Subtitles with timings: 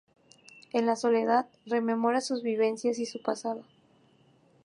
[0.73, 3.63] En la soledad rememora sus vivencias y su pasado.